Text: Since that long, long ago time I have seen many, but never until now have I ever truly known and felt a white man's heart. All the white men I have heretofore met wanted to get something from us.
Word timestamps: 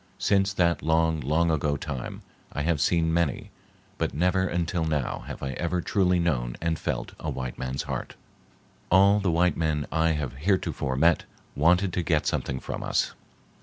Since 0.17 0.53
that 0.53 0.81
long, 0.81 1.19
long 1.19 1.51
ago 1.51 1.77
time 1.77 2.23
I 2.51 2.63
have 2.63 2.81
seen 2.81 3.13
many, 3.13 3.51
but 3.99 4.15
never 4.15 4.47
until 4.47 4.83
now 4.83 5.19
have 5.27 5.43
I 5.43 5.51
ever 5.51 5.79
truly 5.79 6.17
known 6.17 6.57
and 6.59 6.79
felt 6.79 7.11
a 7.19 7.29
white 7.29 7.59
man's 7.59 7.83
heart. 7.83 8.15
All 8.89 9.19
the 9.19 9.29
white 9.29 9.57
men 9.57 9.85
I 9.91 10.13
have 10.13 10.33
heretofore 10.37 10.95
met 10.95 11.25
wanted 11.55 11.93
to 11.93 12.01
get 12.01 12.25
something 12.25 12.59
from 12.59 12.81
us. 12.81 13.13